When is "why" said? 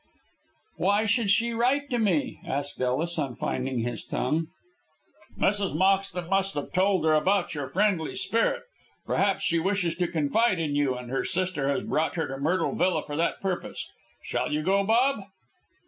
0.77-1.05